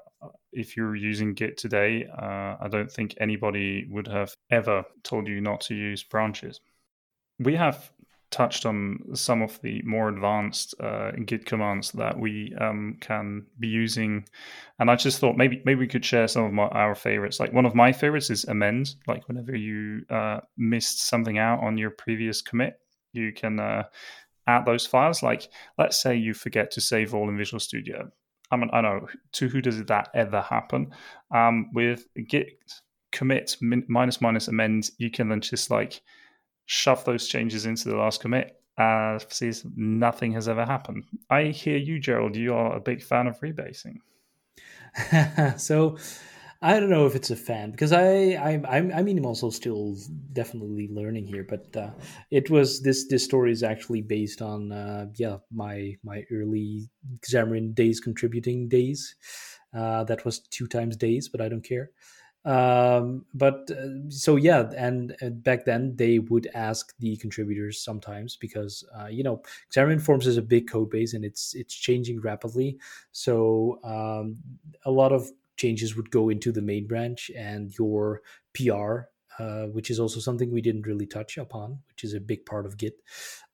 [0.54, 5.42] if you're using Git today, uh, I don't think anybody would have ever told you
[5.42, 6.62] not to use branches.
[7.40, 7.92] We have
[8.32, 13.68] touched on some of the more advanced uh, Git commands that we um, can be
[13.68, 14.26] using,
[14.80, 17.40] and I just thought maybe maybe we could share some of my, our favorites.
[17.40, 18.96] Like one of my favorites is amend.
[19.08, 22.80] Like whenever you uh, missed something out on your previous commit,
[23.14, 23.84] you can uh,
[24.48, 25.24] add those files.
[25.24, 28.12] Like let's say you forget to save all in Visual Studio.
[28.52, 30.92] I mean, I know to who does that ever happen?
[31.34, 32.48] Um, with Git
[33.12, 36.02] commit min- minus minus amend, you can then just like
[36.70, 41.04] shove those changes into the last commit uh, sees nothing has ever happened.
[41.28, 42.36] I hear you, Gerald.
[42.36, 43.98] You are a big fan of rebasing.
[45.58, 45.98] so
[46.62, 49.96] I don't know if it's a fan because I I I mean I'm also still
[50.32, 51.90] definitely learning here, but uh,
[52.30, 56.88] it was this this story is actually based on uh, yeah my my early
[57.28, 59.16] Xamarin days contributing days.
[59.74, 61.90] Uh, that was two times days, but I don't care
[62.46, 68.38] um but uh, so yeah and uh, back then they would ask the contributors sometimes
[68.38, 69.42] because uh, you know
[69.74, 72.78] xamarin forms is a big code base and it's it's changing rapidly
[73.12, 74.38] so um,
[74.86, 78.22] a lot of changes would go into the main branch and your
[78.54, 79.02] pr
[79.40, 82.66] uh, which is also something we didn't really touch upon, which is a big part
[82.66, 83.02] of Git.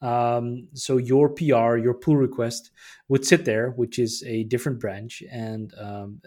[0.02, 2.72] Um, so your PR, your pull request
[3.08, 6.22] would sit there, which is a different branch, and um,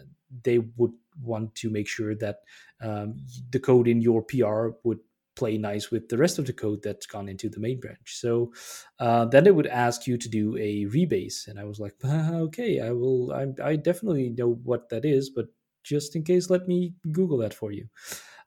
[0.45, 2.41] they would want to make sure that
[2.81, 3.17] um,
[3.51, 5.01] the code in your PR would
[5.39, 8.17] play nice with the rest of the code that's gone into the main branch.
[8.17, 8.53] So
[8.99, 12.81] uh, then it would ask you to do a rebase, and I was like, okay,
[12.81, 13.33] I will.
[13.33, 15.47] I, I, definitely know what that is, but
[15.85, 17.87] just in case, let me Google that for you.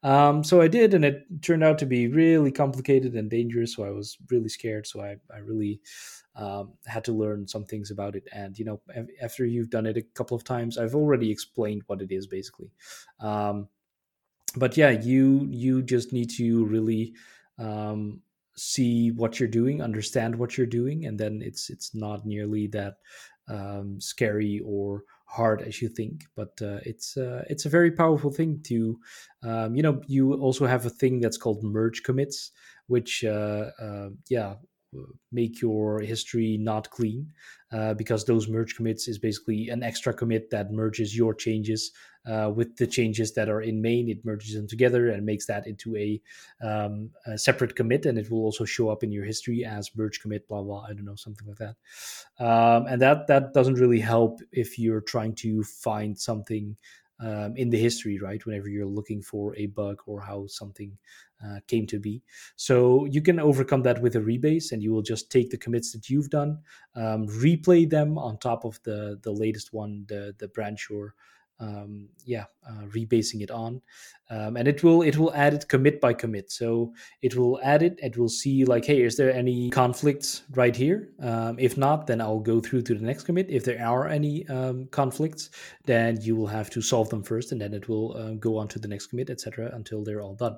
[0.03, 3.75] Um, so I did, and it turned out to be really complicated and dangerous.
[3.75, 4.85] So I was really scared.
[4.85, 5.79] So I, I really
[6.35, 8.27] um, had to learn some things about it.
[8.33, 8.81] And you know,
[9.21, 12.71] after you've done it a couple of times, I've already explained what it is basically.
[13.19, 13.67] Um,
[14.55, 17.13] but yeah, you you just need to really
[17.57, 18.21] um,
[18.55, 22.95] see what you're doing, understand what you're doing, and then it's it's not nearly that
[23.47, 26.25] um, scary or hard as you think.
[26.35, 28.99] But uh, it's uh, it's a very powerful thing to,
[29.43, 32.51] um, you know, you also have a thing that's called merge commits,
[32.87, 34.55] which uh, uh yeah
[35.31, 37.31] make your history not clean
[37.71, 41.91] uh, because those merge commits is basically an extra commit that merges your changes
[42.27, 44.09] uh, with the changes that are in main.
[44.09, 46.21] It merges them together and makes that into a,
[46.61, 50.19] um, a, separate commit and it will also show up in your history as merge
[50.19, 51.75] commit blah blah i don't know something like that.
[52.43, 56.75] Um, and that that doesn't really help if you're trying to find something
[57.21, 58.45] um, in the history, right?
[58.45, 60.97] Whenever you're looking for a bug or how something
[61.45, 62.21] uh, came to be.
[62.55, 65.91] So you can overcome that with a rebase, and you will just take the commits
[65.93, 66.59] that you've done,
[66.95, 71.15] um, replay them on top of the the latest one, the the branch or
[71.61, 73.81] um, yeah uh, rebasing it on.
[74.29, 76.51] Um, and it will it will add it commit by commit.
[76.51, 80.75] So it will add it it will see like hey is there any conflicts right
[80.75, 81.09] here?
[81.21, 83.49] Um, if not then i'll go through to the next commit.
[83.49, 85.49] If there are any um, conflicts
[85.85, 88.67] then you will have to solve them first and then it will uh, go on
[88.69, 90.57] to the next commit etc until they're all done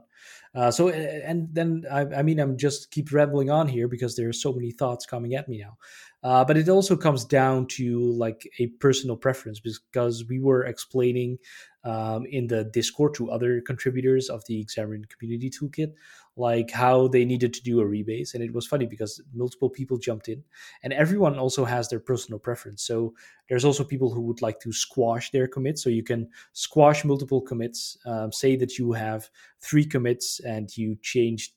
[0.56, 4.30] uh, so and then I, I mean i'm just keep rambling on here because there
[4.30, 5.78] are so many thoughts coming at me now.
[6.24, 11.38] Uh, but it also comes down to like a personal preference because we were explaining
[11.84, 15.94] um, in the Discord to other contributors of the Xamarin Community Toolkit,
[16.36, 18.34] like how they needed to do a rebase.
[18.34, 20.44] And it was funny because multiple people jumped in,
[20.82, 22.84] and everyone also has their personal preference.
[22.84, 23.14] So
[23.50, 25.84] there's also people who would like to squash their commits.
[25.84, 27.98] So you can squash multiple commits.
[28.06, 29.30] Um, say that you have
[29.62, 31.54] three commits and you changed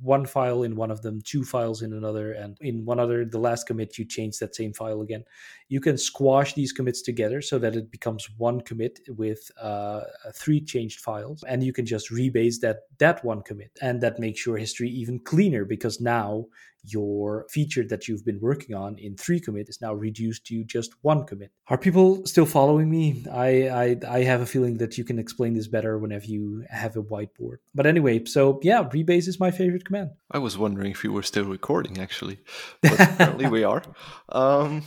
[0.00, 3.38] one file in one of them, two files in another, and in one other, the
[3.38, 5.24] last commit, you change that same file again.
[5.68, 10.02] You can squash these commits together so that it becomes one commit with uh,
[10.34, 14.44] three changed files, and you can just rebase that that one commit, and that makes
[14.44, 16.46] your history even cleaner because now
[16.84, 20.92] your feature that you've been working on in three commit is now reduced to just
[21.02, 21.50] one commit.
[21.68, 23.24] Are people still following me?
[23.30, 26.96] I, I I have a feeling that you can explain this better whenever you have
[26.96, 27.58] a whiteboard.
[27.74, 30.10] But anyway, so yeah, rebase is my favorite command.
[30.30, 32.40] I was wondering if you were still recording actually,
[32.82, 33.82] but apparently we are.
[34.30, 34.82] Um,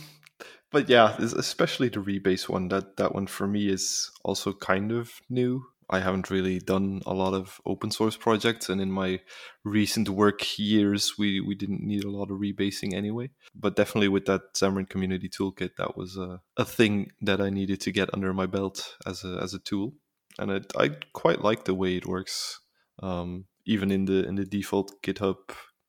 [0.70, 2.68] but yeah, especially the rebase one.
[2.68, 5.66] That that one for me is also kind of new.
[5.92, 9.20] I haven't really done a lot of open source projects, and in my
[9.62, 13.28] recent work years, we, we didn't need a lot of rebasing anyway.
[13.54, 17.82] But definitely with that Xamarin Community Toolkit, that was a, a thing that I needed
[17.82, 19.92] to get under my belt as a as a tool,
[20.38, 22.60] and it, I quite like the way it works,
[23.02, 25.36] um, even in the in the default GitHub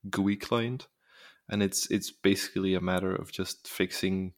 [0.09, 0.89] GUI client,
[1.49, 4.33] and it's it's basically a matter of just fixing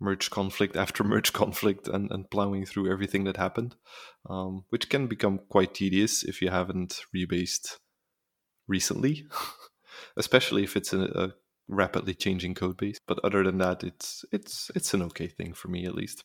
[0.00, 3.76] merge conflict after merge conflict and, and plowing through everything that happened,
[4.28, 7.76] um, which can become quite tedious if you haven't rebased
[8.66, 9.26] recently,
[10.16, 11.34] especially if it's a, a
[11.68, 12.98] rapidly changing code base.
[13.06, 16.24] But other than that, it's it's it's an okay thing for me at least.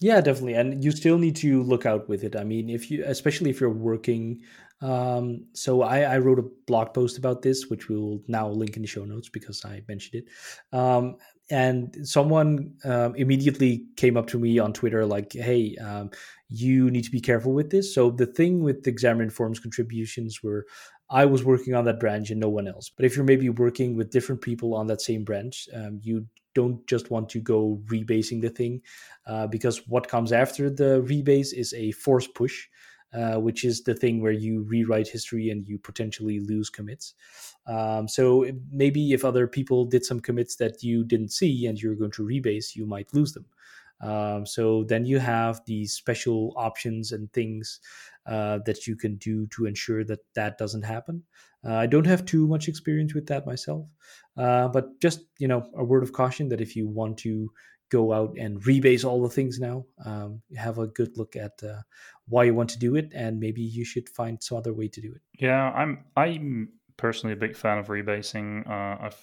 [0.00, 2.34] Yeah, definitely, and you still need to look out with it.
[2.34, 4.42] I mean, if you, especially if you're working.
[4.80, 8.76] Um, so I, I wrote a blog post about this, which we will now link
[8.76, 10.76] in the show notes because I mentioned it.
[10.76, 11.16] Um,
[11.50, 16.10] and someone um, immediately came up to me on Twitter like, "Hey, um,
[16.48, 20.42] you need to be careful with this." So the thing with the Xamarin Forms contributions
[20.42, 20.66] were,
[21.10, 22.90] I was working on that branch and no one else.
[22.90, 26.86] But if you're maybe working with different people on that same branch, um, you don't
[26.86, 28.80] just want to go rebasing the thing,
[29.26, 32.68] uh, because what comes after the rebase is a force push.
[33.14, 37.14] Uh, which is the thing where you rewrite history and you potentially lose commits.
[37.64, 41.94] Um, so maybe if other people did some commits that you didn't see and you're
[41.94, 43.44] going to rebase, you might lose them.
[44.00, 47.78] Um, so then you have these special options and things
[48.26, 51.22] uh, that you can do to ensure that that doesn't happen.
[51.64, 53.86] Uh, I don't have too much experience with that myself,
[54.36, 57.50] uh, but just you know a word of caution that if you want to
[57.90, 59.84] go out and rebase all the things now.
[60.04, 61.82] Um, have a good look at uh,
[62.28, 65.00] why you want to do it, and maybe you should find some other way to
[65.00, 65.22] do it.
[65.38, 68.68] Yeah, I'm I'm personally a big fan of rebasing.
[68.68, 69.22] Uh, I've,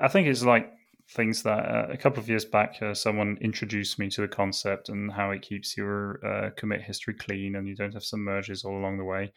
[0.00, 0.72] I think it's like
[1.10, 4.88] things that uh, a couple of years back uh, someone introduced me to the concept
[4.88, 8.64] and how it keeps your uh, commit history clean and you don't have some merges
[8.64, 9.32] all along the way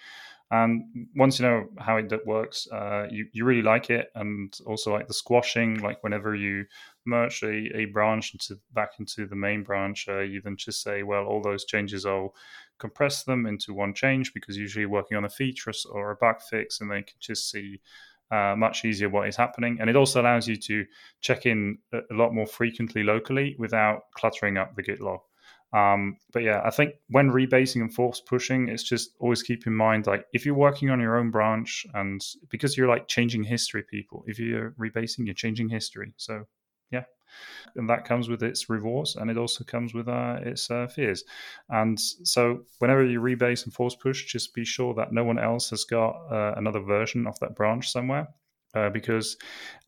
[0.49, 0.84] and
[1.15, 5.08] once you know how it works uh, you, you really like it and also like
[5.08, 6.65] the squashing like whenever you
[7.10, 11.04] merge a, a branch into back into the main branch uh, you then just say
[11.04, 12.34] well all those changes i'll
[12.78, 16.41] compress them into one change because usually you're working on a feature or a bug
[16.41, 17.80] fix and they can just see
[18.32, 19.78] uh, much easier what is happening.
[19.80, 20.86] And it also allows you to
[21.22, 25.22] check in a lot more frequently locally without cluttering up the Git log.
[25.72, 29.74] Um, but yeah, I think when rebasing and force pushing, it's just always keep in
[29.74, 33.84] mind like if you're working on your own branch and because you're like changing history,
[33.84, 36.13] people, if you're rebasing, you're changing history.
[36.17, 36.48] So
[37.76, 41.24] and that comes with its rewards and it also comes with uh, its uh, fears.
[41.70, 45.70] And so whenever you rebase and force push, just be sure that no one else
[45.70, 48.28] has got uh, another version of that branch somewhere
[48.76, 49.38] uh, because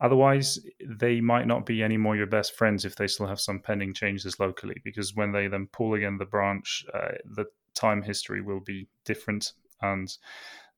[0.00, 0.58] otherwise
[0.98, 3.94] they might not be any more your best friends if they still have some pending
[3.94, 4.80] changes locally.
[4.84, 9.52] Because when they then pull again the branch, uh, the time history will be different,
[9.80, 10.16] and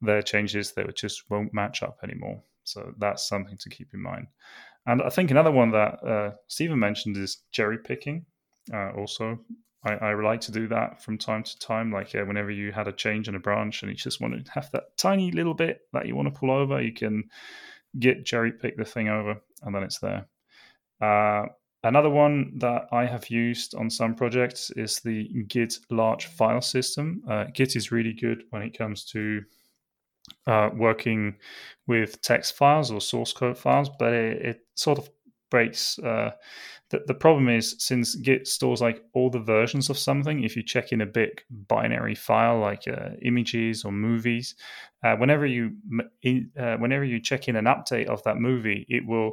[0.00, 2.42] their changes they just won't match up anymore.
[2.64, 4.26] So that's something to keep in mind.
[4.86, 8.26] And I think another one that uh, Steven mentioned is cherry picking.
[8.72, 9.38] Uh, also,
[9.84, 11.90] I, I, like to do that from time to time.
[11.92, 14.70] Like whenever you had a change in a branch and you just want to have
[14.72, 17.24] that tiny little bit that you want to pull over, you can
[17.98, 20.26] git cherry pick the thing over, and then it's there.
[21.00, 21.46] Uh,
[21.84, 27.22] Another one that I have used on some projects is the Git large file system.
[27.28, 29.42] Uh, Git is really good when it comes to
[30.46, 31.36] uh, working
[31.86, 35.08] with text files or source code files, but it, it sort of
[35.50, 35.98] breaks.
[35.98, 36.30] Uh,
[36.90, 40.62] the, the problem is since Git stores like all the versions of something, if you
[40.62, 44.54] check in a big binary file like uh, images or movies,
[45.02, 45.72] uh, whenever you
[46.22, 49.32] in, uh, whenever you check in an update of that movie, it will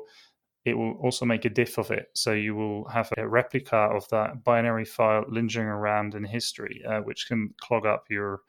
[0.64, 2.10] it will also make a diff of it.
[2.14, 7.00] So you will have a replica of that binary file lingering around in history, uh,
[7.00, 8.42] which can clog up your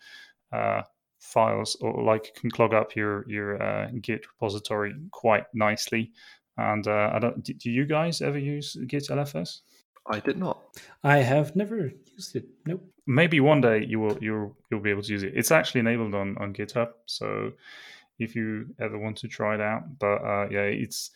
[0.53, 0.83] uh,
[1.23, 6.13] files or like can clog up your your uh, Git repository quite nicely.
[6.59, 7.43] And uh, I don't.
[7.43, 9.61] Do you guys ever use Git LFS?
[10.07, 10.61] I did not.
[11.05, 12.47] I have never used it.
[12.67, 12.85] Nope.
[13.07, 15.33] Maybe one day you will you'll you'll be able to use it.
[15.35, 17.53] It's actually enabled on on GitHub, so
[18.19, 19.99] if you ever want to try it out.
[19.99, 21.11] But uh, yeah, it's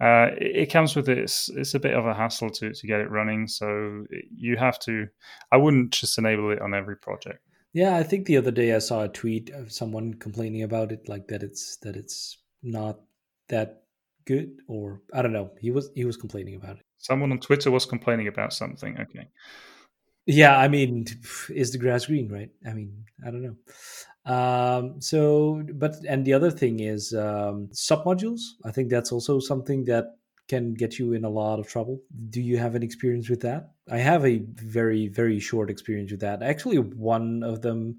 [0.00, 1.50] uh, it, it, comes with this.
[1.54, 3.46] It's a bit of a hassle to to get it running.
[3.48, 5.08] So you have to.
[5.52, 7.40] I wouldn't just enable it on every project.
[7.72, 11.08] Yeah, I think the other day I saw a tweet of someone complaining about it,
[11.08, 13.00] like that it's that it's not
[13.48, 13.84] that
[14.26, 15.52] good, or I don't know.
[15.60, 16.82] He was he was complaining about it.
[16.98, 18.98] Someone on Twitter was complaining about something.
[19.00, 19.28] Okay.
[20.26, 21.06] Yeah, I mean,
[21.48, 22.50] is the grass green, right?
[22.66, 23.56] I mean, I don't know.
[24.32, 28.40] Um, so, but and the other thing is um, submodules.
[28.64, 30.06] I think that's also something that
[30.48, 32.00] can get you in a lot of trouble.
[32.28, 33.70] Do you have an experience with that?
[33.90, 36.42] I have a very very short experience with that.
[36.42, 37.98] Actually, one of them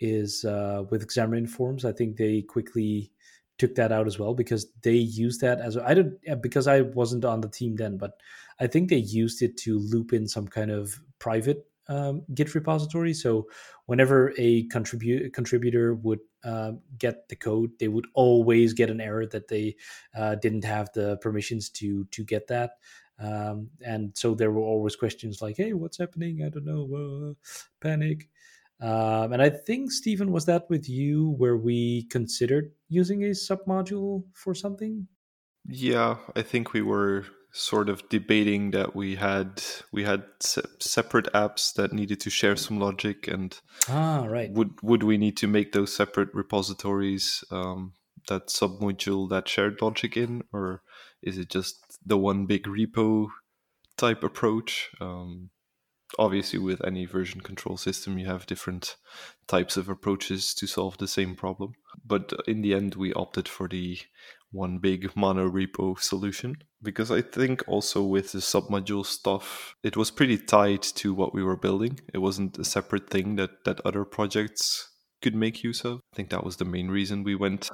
[0.00, 1.84] is uh, with Xamarin Forms.
[1.84, 3.12] I think they quickly
[3.58, 7.24] took that out as well because they used that as I don't because I wasn't
[7.24, 8.12] on the team then, but
[8.60, 13.14] I think they used it to loop in some kind of private um, Git repository.
[13.14, 13.48] So
[13.86, 19.26] whenever a contribute contributor would uh, get the code, they would always get an error
[19.26, 19.76] that they
[20.16, 22.72] uh, didn't have the permissions to to get that.
[23.18, 26.42] Um, and so there were always questions like, "Hey, what's happening?
[26.42, 27.34] I don't know." Uh,
[27.80, 28.28] panic.
[28.80, 34.22] Um, and I think Steven was that with you where we considered using a submodule
[34.34, 35.08] for something.
[35.66, 41.26] Yeah, I think we were sort of debating that we had we had se- separate
[41.32, 43.58] apps that needed to share some logic and
[43.88, 47.94] ah right would would we need to make those separate repositories um,
[48.28, 50.82] that submodule that shared logic in or
[51.22, 53.28] is it just the one big repo
[53.96, 55.50] type approach um,
[56.18, 58.96] obviously with any version control system you have different
[59.46, 61.72] types of approaches to solve the same problem
[62.04, 63.98] but in the end we opted for the
[64.50, 70.10] one big mono repo solution because I think also with the submodule stuff, it was
[70.10, 72.00] pretty tied to what we were building.
[72.14, 74.90] It wasn't a separate thing that that other projects
[75.20, 76.00] could make use of.
[76.12, 77.68] I think that was the main reason we went.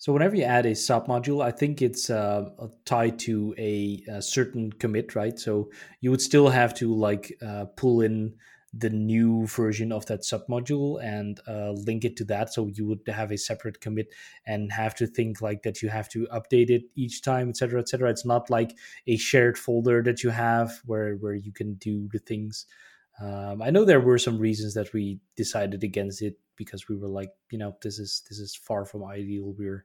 [0.00, 2.48] So whenever you add a submodule, I think it's uh,
[2.86, 5.38] tied to a, a, certain commit, right?
[5.38, 5.70] So
[6.00, 8.34] you would still have to like uh, pull in
[8.72, 12.50] the new version of that submodule and uh, link it to that.
[12.50, 14.06] So you would have a separate commit
[14.46, 18.08] and have to think like that you have to update it each time etc etc
[18.08, 18.74] it's not like
[19.06, 22.64] a shared folder that you have where where you can do the things.
[23.20, 27.08] Um, i know there were some reasons that we decided against it because we were
[27.08, 29.82] like you know this is this is far from ideal we're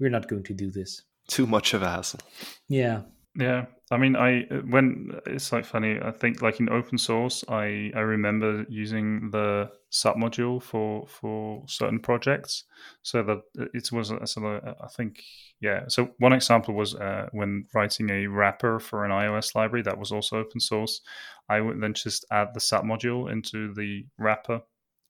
[0.00, 2.20] we're not going to do this too much of a hassle
[2.68, 3.02] yeah
[3.38, 5.98] yeah, I mean, I uh, when uh, it's like funny.
[6.02, 12.00] I think like in open source, I I remember using the submodule for for certain
[12.00, 12.64] projects,
[13.02, 15.22] so that uh, it was so I think
[15.60, 15.84] yeah.
[15.88, 20.12] So one example was uh, when writing a wrapper for an iOS library that was
[20.12, 21.02] also open source.
[21.48, 24.62] I would then just add the submodule into the wrapper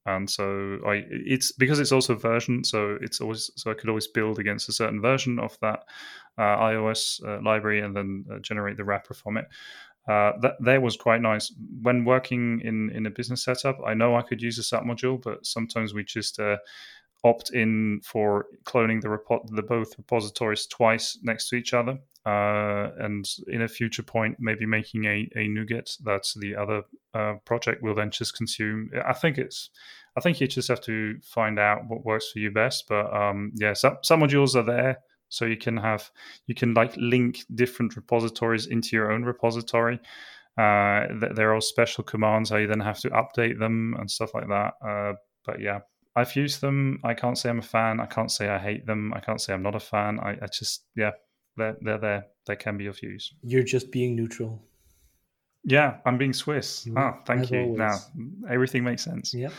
[0.07, 4.07] and so I it's because it's also version, so it's always so I could always
[4.07, 5.81] build against a certain version of that
[6.39, 9.47] uh, iOS uh, library and then uh, generate the wrapper from it.
[10.09, 11.53] Uh, that that was quite nice
[11.83, 13.79] when working in in a business setup.
[13.85, 16.59] I know I could use a sub module, but sometimes we just uh,
[17.25, 21.99] opt in for cloning the repo- the both repositories twice next to each other.
[22.25, 26.83] Uh, and in a future point, maybe making a, a NuGet that the other
[27.14, 28.91] uh, project will then just consume.
[29.07, 29.71] I think it's,
[30.17, 32.89] I think you just have to find out what works for you best.
[32.89, 34.99] But um, yeah, some, some modules are there,
[35.29, 36.11] so you can have
[36.49, 40.01] you can like link different repositories into your own repository.
[40.59, 44.49] Uh, there are special commands how you then have to update them and stuff like
[44.49, 44.73] that.
[44.85, 45.12] Uh,
[45.45, 45.81] but yeah,
[46.17, 46.99] I've used them.
[47.05, 48.01] I can't say I'm a fan.
[48.01, 49.12] I can't say I hate them.
[49.14, 50.19] I can't say I'm not a fan.
[50.19, 51.12] I, I just, yeah,
[51.57, 52.27] they're, they're there.
[52.47, 53.35] They can be of use.
[53.43, 54.62] You're just being neutral.
[55.64, 56.87] Yeah, I'm being Swiss.
[56.87, 57.61] Mm, ah, thank you.
[57.61, 57.79] Always.
[57.79, 57.99] Now
[58.49, 59.35] everything makes sense.
[59.35, 59.51] Yeah.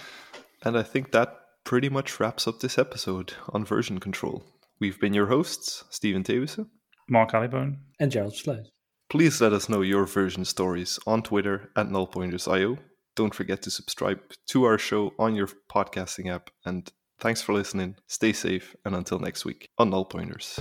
[0.63, 4.43] And I think that pretty much wraps up this episode on version control.
[4.79, 6.67] We've been your hosts, Steven Thewissen,
[7.09, 8.67] Mark Allibone, and Gerald Sluis.
[9.09, 12.77] Please let us know your version stories on Twitter at nullpointers.io.
[13.17, 16.51] Don't forget to subscribe to our show on your podcasting app.
[16.65, 16.89] And
[17.19, 17.95] thanks for listening.
[18.07, 18.75] Stay safe.
[18.85, 20.59] And until next week on Null Pointers.